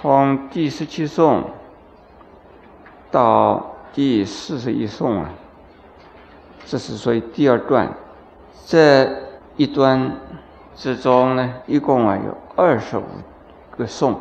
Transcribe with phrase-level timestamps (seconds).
[0.00, 1.50] 从第十七颂
[3.10, 5.30] 到第四十一颂啊，
[6.64, 7.92] 这是属于第二段。
[8.64, 9.10] 这
[9.56, 10.12] 一段
[10.76, 13.02] 之中呢，一共啊有二十五
[13.76, 14.20] 个颂，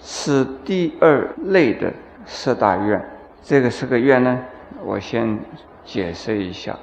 [0.00, 1.92] 是第二类的
[2.26, 3.08] 四大愿。
[3.40, 4.40] 这个四个愿呢，
[4.84, 5.38] 我先
[5.84, 6.76] 解释一下。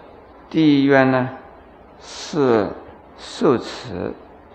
[0.49, 1.31] 第一愿呢
[1.99, 2.69] 是
[3.17, 4.13] 受持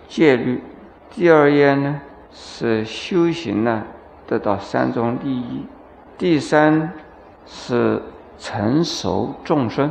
[0.08, 0.62] 戒律，
[1.11, 2.00] 第二愿呢。
[2.32, 3.84] 是修行呢，
[4.26, 5.66] 得到三种利益；
[6.16, 6.92] 第三
[7.46, 8.00] 是
[8.38, 9.91] 成熟众生；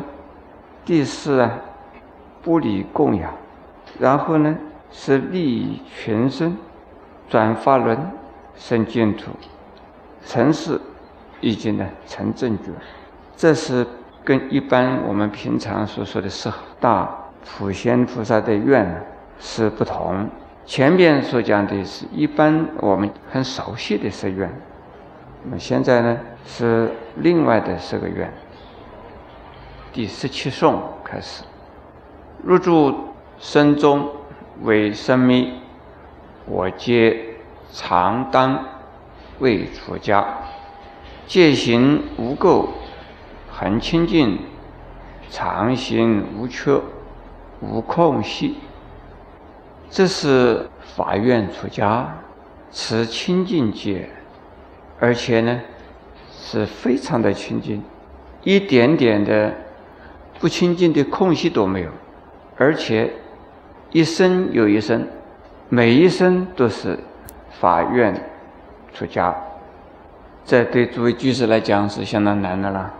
[0.86, 1.52] 第四啊，
[2.41, 3.30] 不离供养；
[4.00, 4.55] 然后呢
[4.91, 6.58] 是利益全身，
[7.30, 8.00] 转法轮，
[8.56, 9.31] 生净土，
[10.26, 10.80] 成事
[11.42, 12.72] 以及呢成正觉。
[13.36, 13.86] 这是
[14.23, 17.09] 跟一般我们平常所说的十大
[17.45, 19.06] 普贤菩萨的愿
[19.40, 20.28] 是不同。
[20.70, 24.48] 前面所讲的是一般我们很熟悉的十愿，
[25.44, 28.31] 那么现在呢是另外的十个愿。
[29.92, 31.44] 第十七颂开始，
[32.44, 32.95] 入住
[33.40, 34.12] 身中
[34.62, 35.53] 为生密，
[36.45, 37.20] 我皆
[37.73, 38.64] 常当
[39.40, 40.23] 为出家，
[41.25, 42.67] 戒行无垢，
[43.50, 44.38] 恒清净，
[45.31, 46.80] 常行无缺，
[47.59, 48.58] 无空隙。
[49.92, 52.16] 这是法院出家，
[52.72, 54.08] 持清净戒，
[55.00, 55.59] 而且呢，
[56.31, 57.84] 是非常的清净，
[58.44, 59.52] 一点点的
[60.40, 61.90] 不清净的空隙都没有，
[62.56, 63.12] 而且
[63.92, 65.08] 一生有一生，
[65.70, 67.00] 每一生都是
[67.59, 68.30] 法院
[68.94, 69.36] 出家，
[70.46, 72.94] 这对诸位居士来讲是相当难的了。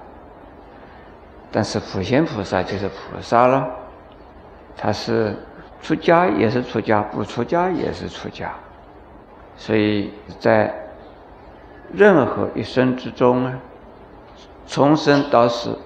[1.52, 3.70] 但是普贤菩萨就是菩萨了，
[4.76, 5.36] 他是。
[5.82, 8.54] 出家也是出家，不出家也是出家，
[9.56, 10.74] 所以在
[11.94, 13.60] 任何一生之中啊，
[14.68, 15.80] 从生到死，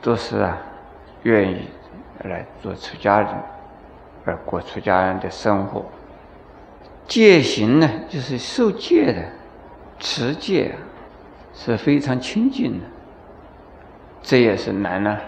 [0.00, 0.58] 都是啊
[1.22, 1.68] 愿意
[2.24, 3.28] 来做出家人，
[4.24, 5.84] 而过出家人的生活。
[7.06, 9.22] 戒行呢，就是受戒的，
[9.98, 10.74] 持戒
[11.52, 12.86] 是非常清净的，
[14.22, 15.18] 这也是难呢。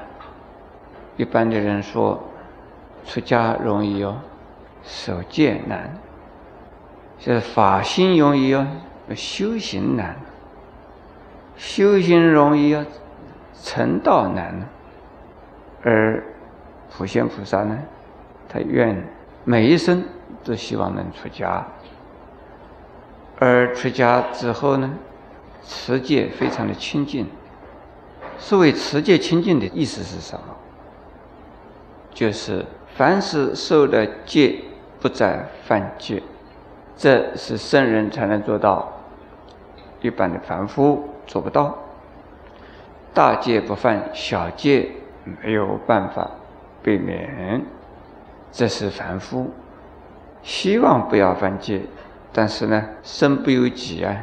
[1.17, 2.21] 一般的人说。
[3.05, 4.17] 出家容易哦，
[4.85, 5.91] 守戒难；
[7.19, 8.67] 就是法心容易哦，
[9.15, 10.15] 修行难；
[11.57, 12.87] 修行容易哦，
[13.63, 14.69] 成道难。
[15.83, 16.23] 而
[16.91, 17.77] 普贤菩萨呢，
[18.49, 19.05] 他愿
[19.45, 20.05] 每一生
[20.45, 21.67] 都希望能出家，
[23.39, 24.95] 而出家之后呢，
[25.65, 27.27] 持戒非常的清净。
[28.39, 30.45] 所谓持戒清净的意思是什么？
[32.15, 32.65] 就是。
[32.95, 34.57] 凡是受了戒，
[35.01, 36.23] 不再犯戒，
[36.97, 38.93] 这是圣人才能做到，
[40.01, 41.79] 一般的凡夫做不到。
[43.15, 44.91] 大戒不犯，小戒
[45.25, 46.31] 没有办法
[46.83, 47.63] 避免，
[48.51, 49.51] 这是凡夫
[50.43, 51.83] 希望不要犯戒，
[52.33, 54.17] 但是呢，身不由己啊，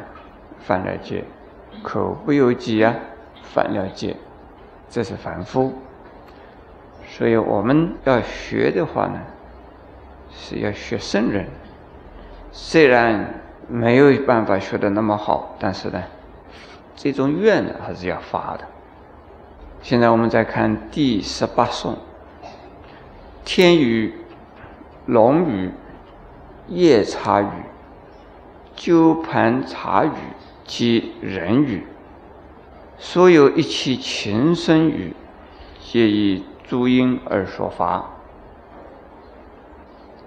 [0.60, 1.24] 犯了戒；
[1.82, 2.94] 口不由己啊，
[3.42, 4.16] 犯了戒，
[4.88, 5.72] 这是凡夫。
[7.12, 9.20] 所以我们要学的话呢，
[10.30, 11.48] 是要学圣人。
[12.52, 16.02] 虽然没有办法学的那么好，但是呢，
[16.94, 18.64] 这种愿呢还是要发的。
[19.82, 21.98] 现在我们再看第十八颂：
[23.44, 24.14] 天雨、
[25.06, 25.72] 龙雨、
[26.68, 27.48] 夜叉雨、
[28.76, 30.10] 鸠盘茶雨
[30.64, 31.84] 及人雨，
[32.98, 35.14] 所有一切情声语，
[35.80, 36.44] 皆以。
[36.70, 38.10] 诸因而说法。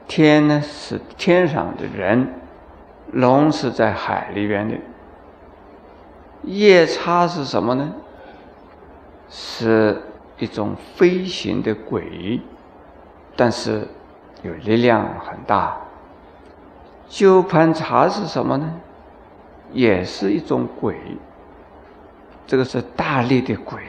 [0.09, 2.33] 天呢是天上的人，
[3.13, 4.75] 龙是在海里边的。
[6.41, 7.93] 夜叉是什么呢？
[9.29, 10.01] 是
[10.37, 12.41] 一种飞行的鬼，
[13.37, 13.87] 但是
[14.41, 15.77] 有力量很大。
[17.07, 18.81] 鸠盘茶是什么呢？
[19.71, 20.97] 也是一种鬼，
[22.45, 23.81] 这个是大力的鬼。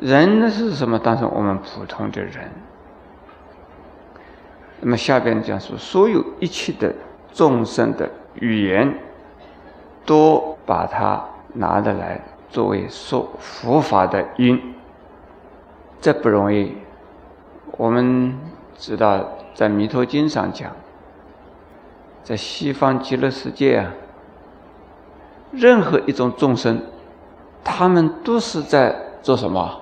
[0.00, 0.98] 人呢是什么？
[0.98, 2.50] 当成我们普通的人。
[4.80, 6.94] 那么下边讲说，所有一切的
[7.32, 8.98] 众生的语言，
[10.04, 11.24] 都把它
[11.54, 12.20] 拿得来
[12.50, 14.74] 作为说佛法的因。
[16.00, 16.76] 这不容易。
[17.76, 18.38] 我们
[18.76, 20.70] 知道，在《弥陀经》上讲，
[22.22, 23.90] 在西方极乐世界啊，
[25.50, 26.82] 任何一种众生，
[27.62, 29.80] 他们都是在做什么？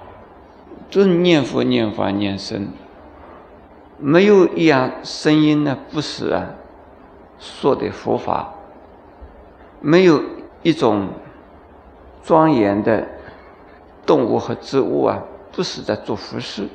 [0.92, 2.68] 就是念佛、念法、念僧，
[3.96, 6.50] 没有一样声音呢不是啊
[7.38, 8.52] 说的佛法，
[9.80, 10.22] 没有
[10.62, 11.08] 一种
[12.22, 13.08] 庄严的
[14.04, 16.68] 动物和植物啊，不是在做佛事，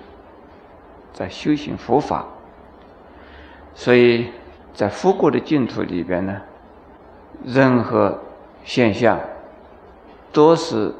[1.13, 2.25] 在修行佛法。
[3.75, 4.29] 所以
[4.73, 6.41] 在佛国的净土里边呢，
[7.45, 8.19] 任何
[8.63, 9.19] 现象
[10.33, 10.91] 都是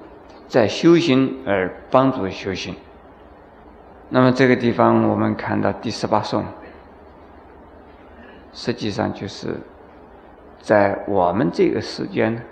[0.48, 2.76] 在修行而帮助修行。
[4.10, 6.44] 那么这个地方我们看到第十八颂。
[8.54, 9.56] 实际上就是
[10.60, 12.44] 在我们这个世间，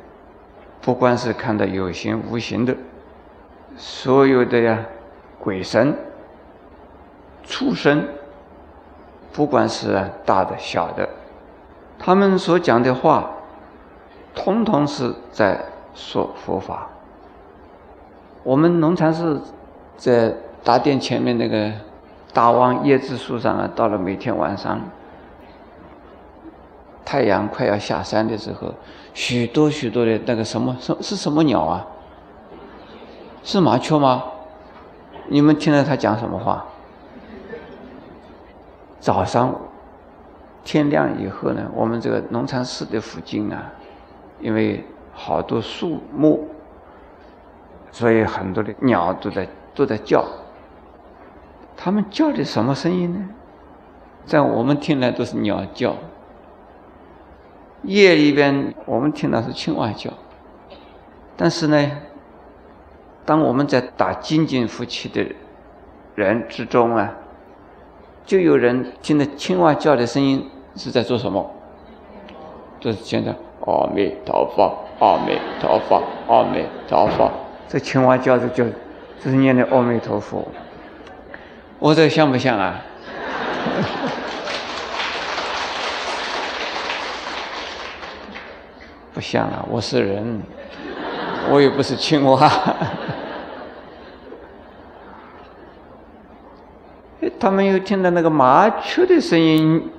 [0.81, 2.75] 不管是看到有形无形的，
[3.75, 4.85] 所有的呀
[5.39, 5.97] 鬼神、
[7.43, 8.07] 畜生，
[9.33, 11.09] 不管是大的小的，
[11.97, 13.31] 他们所讲的话，
[14.35, 15.59] 通通是在
[15.95, 16.87] 说佛法。
[18.43, 19.41] 我们农禅寺
[19.97, 20.35] 在
[20.65, 21.71] 大殿前面那个
[22.33, 24.81] 大王椰子树上啊，到了每天晚上。
[27.05, 28.73] 太阳快要下山的时候，
[29.13, 31.85] 许多许多的那个什么，什是什么鸟啊？
[33.43, 34.23] 是麻雀吗？
[35.27, 36.65] 你们听到他讲什么话？
[38.99, 39.55] 早上
[40.63, 43.71] 天亮以后呢，我们这个农禅寺的附近啊，
[44.39, 44.83] 因为
[45.13, 46.47] 好多树木，
[47.91, 50.25] 所以很多的鸟都在都在叫。
[51.77, 53.29] 他们叫的什么声音呢？
[54.25, 55.95] 在我们听来都是鸟叫。
[57.83, 60.09] 夜里边，我们听到是青蛙叫，
[61.37, 61.91] 但是呢，
[63.23, 65.23] 当我们在打精进夫妻的
[66.15, 67.13] 人之中啊，
[68.25, 71.51] 就有人听到青蛙叫的声音是在做什么？
[72.79, 73.35] 就是现在
[73.67, 77.29] 阿弥陀佛，阿弥陀佛，阿弥陀佛。
[77.67, 78.65] 这青蛙叫着叫，
[79.19, 80.47] 这是念的阿弥陀佛。
[81.85, 82.81] 我这像不像啊？
[89.13, 90.41] 不像啊，我是人，
[91.51, 92.49] 我又不是青蛙。
[97.39, 99.91] 他们又听到那个麻雀的声音，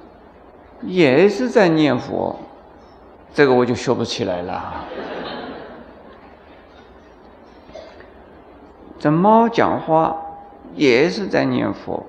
[0.83, 2.37] 也是在念佛，
[3.33, 4.75] 这个我就学不起来了。
[8.99, 10.17] 这猫讲话
[10.77, 12.07] 也是在念佛，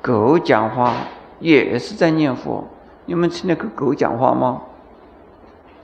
[0.00, 0.94] 狗讲话
[1.40, 2.66] 也是在念佛。
[3.04, 4.62] 你们听那个狗讲话吗？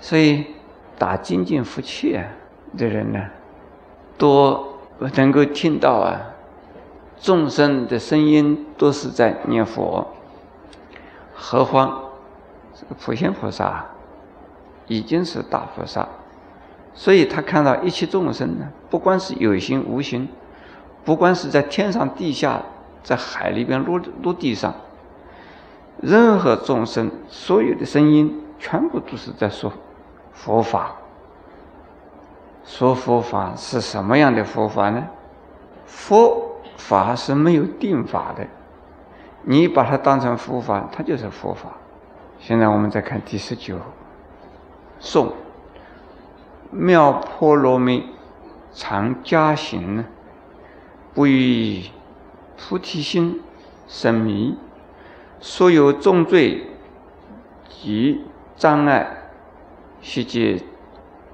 [0.01, 0.47] 所以，
[0.99, 2.19] 打精进福气
[2.77, 3.21] 的人呢，
[4.17, 4.79] 多
[5.17, 6.21] 能够听到啊，
[7.19, 10.07] 众生的声音都是在念佛。
[11.35, 12.11] 何况
[12.75, 13.87] 这个普贤菩萨
[14.87, 16.07] 已经是大菩萨，
[16.95, 20.29] 所以他看到一切众生呢，不管是有形无形，
[21.05, 22.63] 不管是在天上地下，
[23.03, 24.75] 在海里边陆陆地上，
[26.01, 29.73] 任何众生所有的声音，全部都是在说。
[30.33, 30.97] 佛法，
[32.65, 35.07] 说佛法是什么样的佛法呢？
[35.87, 38.45] 佛法是没有定法的，
[39.43, 41.71] 你把它当成佛法，它就是佛法。
[42.41, 43.79] 现在我们再看第十九
[44.99, 45.33] 颂：
[46.71, 48.11] 妙婆罗蜜
[48.73, 50.05] 常加行呢，
[51.15, 51.91] 不以
[52.57, 53.41] 菩提心
[53.87, 54.59] 生迷，
[55.41, 56.67] 所有重罪
[57.69, 58.25] 及
[58.57, 59.23] 障碍。
[60.03, 60.61] 悉皆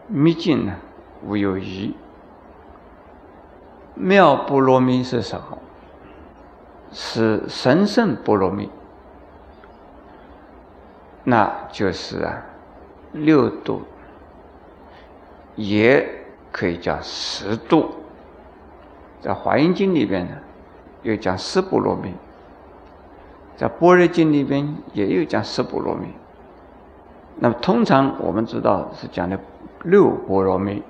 [0.07, 0.77] 秘境呢，
[1.25, 1.95] 无有疑。
[3.95, 5.59] 妙波罗蜜是什么？
[6.93, 8.69] 是神圣波罗蜜，
[11.25, 12.43] 那就是啊，
[13.13, 13.83] 六度，
[15.57, 17.95] 也可以叫十度。
[19.21, 20.33] 在华严经里边呢，
[21.03, 22.13] 又讲十波罗蜜；
[23.57, 26.09] 在般若经里边也有讲十波罗蜜。
[27.37, 29.39] 那么通常我们知道是讲的
[29.85, 30.83] 六波罗蜜，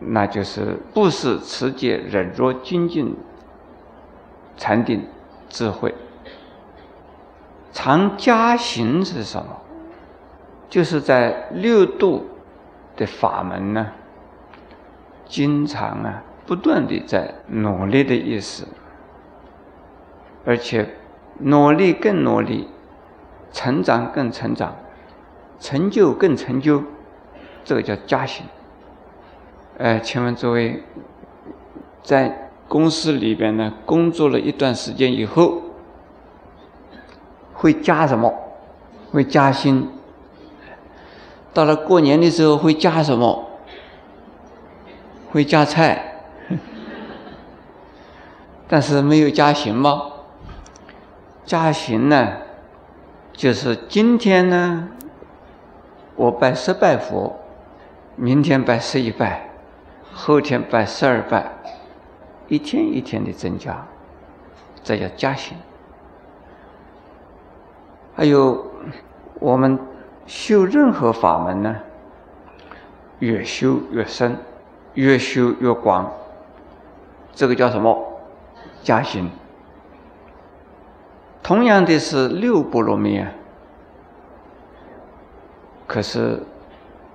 [0.00, 3.16] 那就是布施、持戒、忍辱、精进、
[4.56, 5.06] 禅定、
[5.48, 5.94] 智慧。
[7.72, 9.56] 常加行是什么？
[10.68, 12.26] 就是在六度
[12.96, 13.90] 的法门呢，
[15.26, 18.66] 经常啊不断的在努力的意思，
[20.46, 20.94] 而且
[21.40, 22.66] 努力更努力，
[23.52, 24.74] 成长更成长。
[25.60, 26.84] 成就更成就，
[27.64, 28.46] 这个叫加薪。
[29.76, 30.84] 哎，请问诸位，
[32.02, 35.62] 在公司里边呢，工作了一段时间以后，
[37.52, 38.32] 会加什么？
[39.10, 39.90] 会加薪。
[41.52, 43.50] 到了过年的时候会加什么？
[45.30, 46.07] 会加菜。
[48.68, 50.02] 但是没有加薪吗？
[51.44, 52.34] 加薪呢，
[53.32, 54.88] 就是今天呢。
[56.16, 57.38] 我拜十拜佛，
[58.16, 59.50] 明天拜十一拜，
[60.12, 61.52] 后天拜十二拜，
[62.48, 63.86] 一天一天的增加，
[64.82, 65.56] 这叫加行。
[68.16, 68.66] 还有
[69.38, 69.78] 我们
[70.26, 71.76] 修任何法门呢，
[73.20, 74.36] 越修越深，
[74.94, 76.10] 越修越广，
[77.32, 78.07] 这个叫什么？
[78.82, 79.30] 加行。
[81.42, 83.30] 同样的是六波罗蜜啊，
[85.86, 86.42] 可是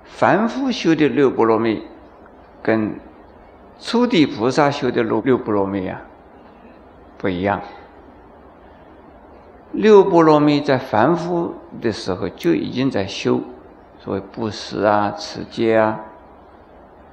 [0.04, 1.82] 凡夫修的六波罗蜜，
[2.62, 2.98] 跟
[3.78, 6.00] 初地菩萨修的六六波罗蜜啊
[7.18, 7.60] 不一样。
[9.72, 13.40] 六波罗蜜在凡夫的时候就已经在修，
[13.98, 16.00] 所谓布施啊、持戒啊，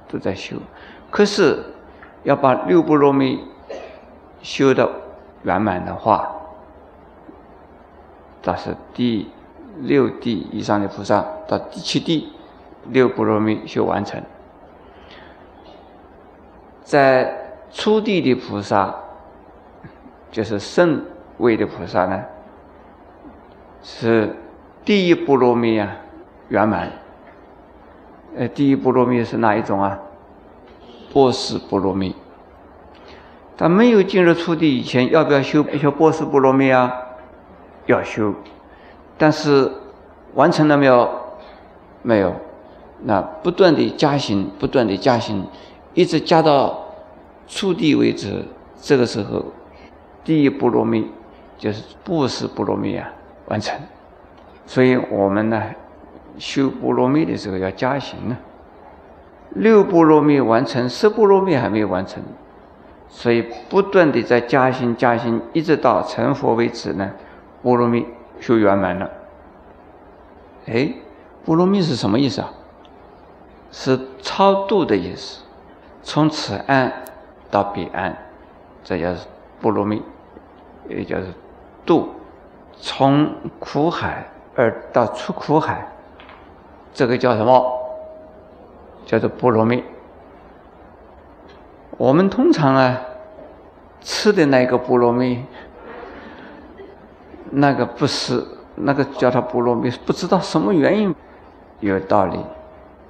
[0.08, 0.56] 都在修。
[1.10, 1.64] 可是
[2.22, 3.44] 要把六波罗蜜
[4.42, 4.90] 修到
[5.44, 6.30] 圆满的话，
[8.42, 9.28] 这是第
[9.80, 12.32] 六地以上的菩萨到第七地，
[12.88, 14.20] 六波罗蜜修完成。
[16.82, 18.94] 在初地的菩萨，
[20.30, 21.02] 就是圣
[21.38, 22.22] 位的菩萨呢，
[23.82, 24.36] 是
[24.84, 25.96] 第一波罗蜜啊
[26.48, 26.90] 圆满。
[28.36, 29.98] 呃，第一波罗蜜是哪一种啊？
[31.12, 32.14] 波斯波罗蜜。
[33.56, 36.92] 他没有进入初地以前，要不要修修波斯波罗蜜啊？
[37.86, 38.34] 要修，
[39.18, 39.70] 但是
[40.34, 41.10] 完成了没有？
[42.02, 42.34] 没有。
[43.04, 45.46] 那不断的加行，不断的加行，
[45.92, 46.86] 一直加到
[47.46, 48.44] 初地为止。
[48.80, 49.44] 这个时候，
[50.24, 51.08] 第一波罗蜜
[51.58, 53.08] 就是布施波罗蜜啊，
[53.46, 53.78] 完成。
[54.66, 55.62] 所以我们呢，
[56.38, 58.36] 修波罗蜜的时候要加行呢。
[59.50, 62.22] 六波罗蜜完成，十波罗蜜还没有完成，
[63.14, 67.12] 所以不断的在加行加行，一直到成佛为止呢。
[67.62, 68.06] 波罗蜜
[68.40, 69.08] 就圆满了，
[70.66, 70.94] 哎，
[71.44, 72.50] 波罗蜜是什么意思啊？
[73.70, 75.42] 是超度的意思，
[76.02, 76.90] 从此岸
[77.50, 78.16] 到彼岸，
[78.82, 79.14] 这叫
[79.60, 80.02] 波罗蜜，
[80.88, 81.26] 也就是
[81.84, 82.08] 度，
[82.80, 84.26] 从苦海
[84.56, 85.86] 而到出苦海，
[86.94, 87.78] 这个叫什么？
[89.04, 89.84] 叫做波罗蜜。
[91.96, 93.00] 我们通常啊
[94.00, 95.44] 吃的那个菠萝蜜。
[97.54, 98.42] 那个不是，
[98.76, 101.14] 那个叫它菠萝蜜，不知道什么原因，
[101.80, 102.38] 有道理，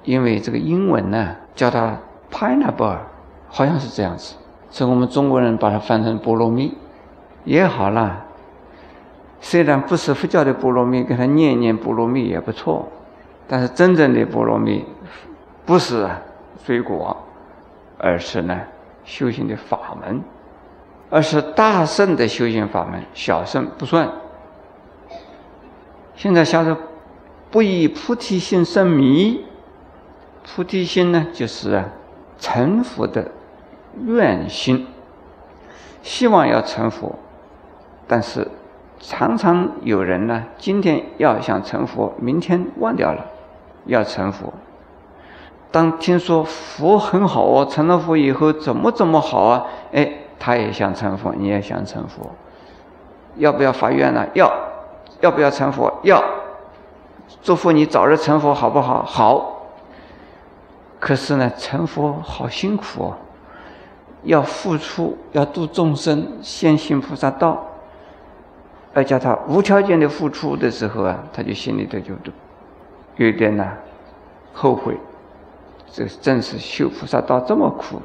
[0.03, 1.97] 因为这个英文呢叫它
[2.29, 2.97] pineapple，
[3.47, 4.35] 好像是这样子，
[4.69, 6.77] 所以我们中国人把它翻成菠萝蜜，
[7.45, 8.25] 也好啦。
[9.39, 12.85] 虽然不是佛教的菠萝蜜，给他念念菠萝蜜也不错，
[13.47, 14.85] 但是真正的菠萝蜜
[15.65, 16.09] 不是
[16.65, 17.15] 水果，
[17.97, 18.59] 而是呢
[19.05, 20.21] 修行的法门，
[21.09, 24.11] 而是大圣的修行法门，小圣不算。
[26.15, 26.77] 现在晓得，
[27.51, 29.45] 不以菩提心生迷。
[30.43, 31.85] 菩提心呢，就是啊，
[32.37, 33.31] 成佛的
[34.05, 34.87] 愿心，
[36.01, 37.17] 希望要成佛。
[38.07, 38.47] 但是
[38.99, 43.25] 常常有人呢，今天要想成佛，明天忘掉了
[43.85, 44.53] 要成佛。
[45.73, 49.65] 当听说佛很好哦，成了佛以后怎么怎么好啊？
[49.91, 52.29] 哎，他也想成佛，你也想成佛，
[53.37, 54.27] 要不要发愿呢？
[54.35, 54.53] 要。
[55.21, 55.91] 要不要成佛？
[56.03, 56.21] 要，
[57.41, 59.01] 祝福你早日成佛，好不好？
[59.03, 59.67] 好。
[60.99, 63.13] 可是呢，成佛好辛苦哦，
[64.23, 67.65] 要付出，要度众生，先行菩萨道。
[68.95, 72.13] 要叫他无条件的付出的时候啊，他就心里头就
[73.15, 73.65] 有点呢
[74.53, 74.95] 后悔。
[75.93, 78.01] 这正是修菩萨道这么苦，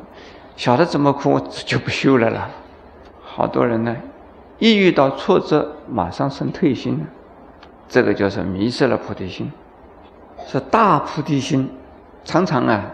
[0.57, 2.51] 晓得怎么苦，我就不修了啦。
[3.23, 3.97] 好多人呢。
[4.59, 7.07] 一遇到挫折，马上生退心，
[7.89, 9.51] 这个就是迷失了菩提心。
[10.47, 11.71] 是大菩提心，
[12.25, 12.85] 常常啊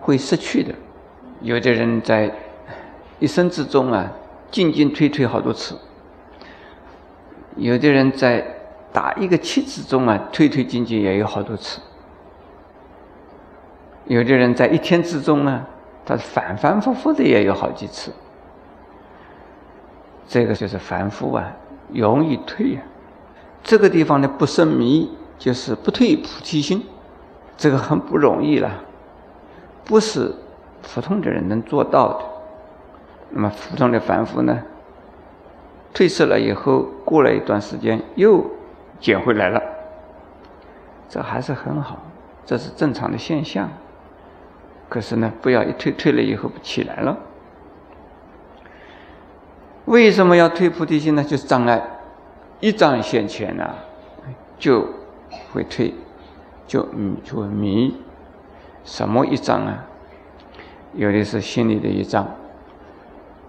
[0.00, 0.74] 会失去的。
[1.40, 2.28] 有的人在
[3.20, 4.10] 一生之中啊
[4.50, 5.76] 进进退退好多次；
[7.56, 8.44] 有的人在
[8.92, 11.78] 打一个气之中啊退退进进也有好多次；
[14.12, 15.64] 有的人在一天之中呢，
[16.04, 18.12] 他反反复复的也有好几次。
[20.28, 21.50] 这个就是凡夫啊，
[21.94, 22.82] 容易退啊。
[23.62, 26.84] 这个地方呢不生迷，就是不退菩提心，
[27.56, 28.70] 这个很不容易了，
[29.82, 30.34] 不是
[30.82, 32.24] 普通的人能做到的。
[33.30, 34.62] 那么普通的凡夫呢，
[35.94, 38.44] 褪色了以后，过了一段时间又
[39.00, 39.62] 捡回来了，
[41.08, 41.96] 这还是很好，
[42.44, 43.70] 这是正常的现象。
[44.92, 47.16] 可是呢，不要一退退了以后不起来了。
[49.86, 51.24] 为什么要退菩提心呢？
[51.24, 51.82] 就是障碍，
[52.60, 53.74] 一障现前呢，
[54.58, 54.86] 就
[55.50, 55.94] 会退。
[56.66, 57.96] 就嗯就迷，
[58.84, 59.86] 什么一障啊？
[60.92, 62.28] 有的是心理的一障，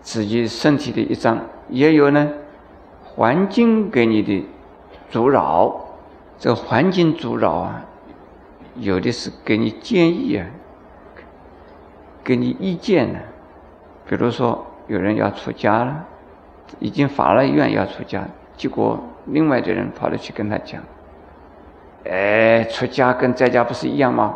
[0.01, 2.31] 自己身体的一障，也有呢，
[3.03, 4.45] 环境给你的
[5.09, 5.87] 阻扰。
[6.39, 7.85] 这个环境阻扰啊，
[8.77, 10.47] 有的是给你建议啊，
[12.23, 13.19] 给你意见呢。
[14.07, 16.05] 比如说，有人要出家了，
[16.79, 18.23] 已经发了愿要出家，
[18.55, 20.81] 结果另外的人跑了去跟他讲
[22.09, 24.35] ：“哎，出家跟在家不是一样吗？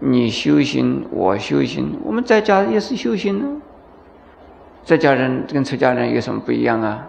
[0.00, 3.62] 你修行，我修行，我们在家也是修行呢。
[4.84, 7.06] 在家人跟出家人有什么不一样啊？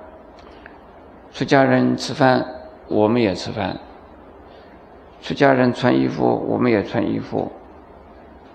[1.31, 2.45] 出家人吃饭。”
[2.89, 3.77] 我们也吃饭，
[5.21, 7.51] 出家人穿衣服，我们也穿衣服。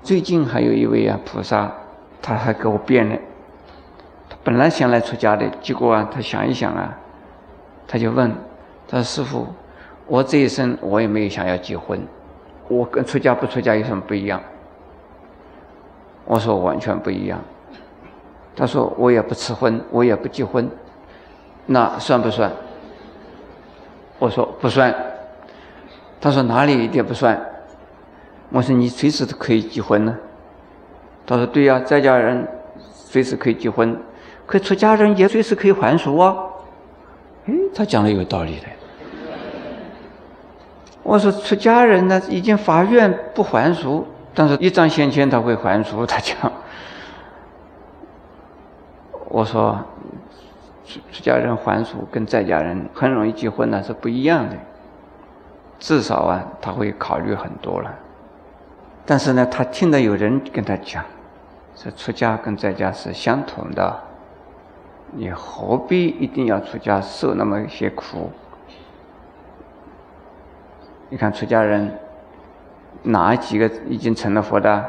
[0.04, 1.73] 最近还有一位啊菩萨，
[2.20, 3.16] 他还给我辩了。
[4.28, 6.94] 他本来想来出家的，结果啊，他想一想啊，
[7.88, 8.30] 他就问
[8.87, 9.46] ：“他说师傅，
[10.06, 11.99] 我这一生我也没有想要结婚，
[12.68, 14.38] 我跟出家不出家有什么不一样？”
[16.26, 17.40] 我说：“完全不一样。”
[18.54, 20.68] 他说：“我也不吃荤，我也不结婚，
[21.64, 22.52] 那算不算？”
[24.20, 24.94] 我说不算，
[26.20, 27.40] 他说哪里一点不算？
[28.54, 30.16] 我说你随时都可以结婚呢。
[31.26, 32.46] 他说对呀，在家人
[32.92, 33.99] 随时可以结婚，
[34.46, 36.37] 可出家人也随时可以还俗啊。
[37.46, 38.66] 哎，他讲的有道理的。
[41.02, 46.06] 我说出家人呢，已经发愿不还俗，但是一张现签他会还俗。
[46.06, 46.52] 他讲，
[49.28, 49.76] 我说。
[50.87, 54.54] 出出家人还俗跟在家人很容易结婚呢是不一样的，
[55.78, 57.90] 至少啊他会考虑很多了，
[59.06, 61.04] 但是呢他听到有人跟他讲，
[61.76, 64.00] 说出家跟在家是相同的，
[65.12, 68.30] 你何必一定要出家受那么一些苦？
[71.11, 71.99] 你看出家人
[73.02, 74.84] 哪几个已经成了佛的？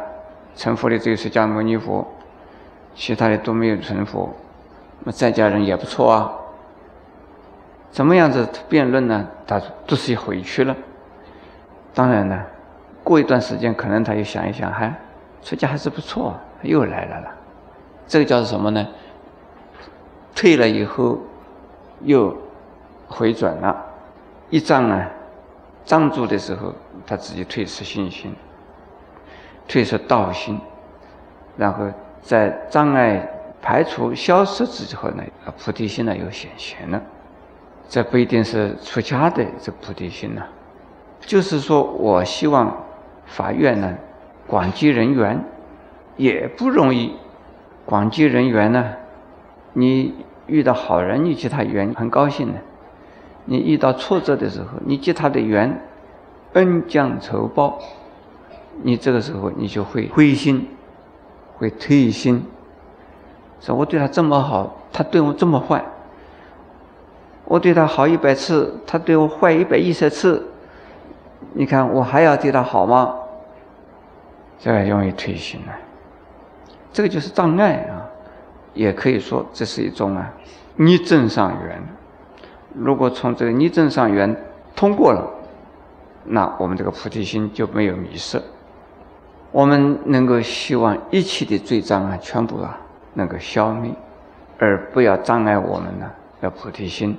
[0.56, 2.08] 成佛的只有释迦牟尼佛，
[2.96, 4.34] 其他的都没有成佛。
[5.04, 6.32] 那在家人也不错啊，
[7.92, 9.28] 怎么样子辩论呢？
[9.46, 10.74] 他都是回去了。
[11.94, 12.42] 当然呢，
[13.06, 14.94] 过一段时间可能他又想一想，还
[15.42, 17.32] 出家还是不错，又来了了。
[18.08, 18.86] 这个叫什么呢？
[20.34, 21.20] 退了以后
[22.02, 22.36] 又
[23.08, 23.86] 回转了，
[24.50, 25.08] 一障啊，
[25.86, 26.74] 障住的时候，
[27.06, 28.36] 他自己退失信心，
[29.68, 30.60] 退失道心，
[31.56, 31.86] 然后
[32.22, 33.30] 在障碍。
[33.68, 35.24] 排除消失之后呢，
[35.58, 37.02] 菩提心呢又显现了。
[37.90, 40.44] 这不一定是出家的这菩提心呢，
[41.22, 42.85] 就是说我希望
[43.26, 43.96] 法院呢
[44.48, 45.44] 广结人缘，
[46.18, 47.14] 也不容易。
[47.86, 48.94] 广结人缘呢，
[49.74, 50.14] 你
[50.48, 52.60] 遇到好人，你结他缘很高兴的；
[53.46, 55.82] 你遇到挫折的时候，你结他的缘，
[56.54, 57.80] 恩将仇报，
[58.82, 60.68] 你这个时候你就会灰心，
[61.58, 62.44] 会退心。
[63.60, 65.84] 说我对他这么好，他对我这么坏。
[67.46, 70.48] 我对他好一百次，他对我坏一百一十次。
[71.54, 73.16] 你看我还要对他好吗？
[74.60, 75.74] 这个容易退心了。
[76.92, 78.06] 这个就是障碍啊，
[78.74, 80.34] 也可以说这是一种啊
[80.76, 81.82] 逆正上缘。
[82.74, 84.36] 如果从这个逆正上缘
[84.76, 85.30] 通过了，
[86.24, 88.42] 那我们这个菩提心就没有迷失。
[89.52, 92.80] 我们能够希望一切的罪障啊，全部啊。
[93.18, 93.94] 能够消灭，
[94.60, 96.12] 而不要障碍我们呢？
[96.42, 97.18] 要菩提心。